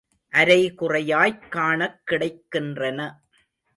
[0.33, 3.11] அரைகுறையாய்க் காணக் கிடைக்கின்றன.